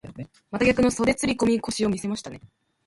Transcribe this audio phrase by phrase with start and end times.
[0.49, 2.41] また逆の袖釣り込み腰を見せましたね。